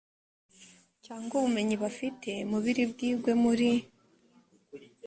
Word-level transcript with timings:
cyangwa 1.05 1.33
ubumenyi 1.37 1.75
bafite 1.83 2.31
mu 2.49 2.57
biri 2.63 2.83
bwigwe 2.91 3.31
muri 3.43 3.71